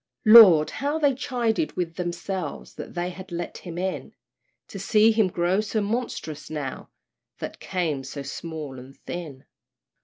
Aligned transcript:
Lord! 0.25 0.71
how 0.71 0.97
they 0.97 1.13
chided 1.13 1.77
with 1.77 1.93
themselves, 1.93 2.73
That 2.73 2.95
they 2.95 3.11
had 3.11 3.31
let 3.31 3.59
him 3.59 3.77
in; 3.77 4.15
To 4.69 4.79
see 4.79 5.11
him 5.11 5.27
grow 5.27 5.61
so 5.61 5.79
monstrous 5.79 6.49
now, 6.49 6.89
That 7.37 7.59
came 7.59 8.03
so 8.03 8.23
small 8.23 8.79
and 8.79 8.97
thin. 9.01 9.45